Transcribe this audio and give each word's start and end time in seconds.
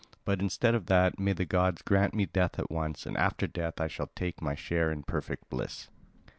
But 0.25 0.39
instead 0.41 0.73
of 0.73 0.87
that, 0.87 1.19
may 1.19 1.33
the 1.33 1.45
god 1.45 1.85
grant 1.85 2.15
me 2.15 2.25
death 2.25 2.57
at 2.57 2.71
once, 2.71 3.05
and 3.05 3.15
after 3.17 3.45
death 3.45 3.79
I 3.79 3.87
shall 3.87 4.09
take 4.15 4.41
my 4.41 4.55
share 4.55 4.91
in 4.91 5.03
perfect 5.03 5.47
bliss." 5.47 5.89